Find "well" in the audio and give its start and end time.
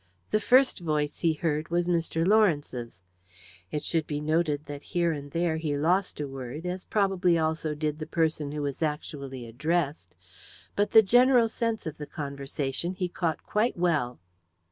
13.77-14.19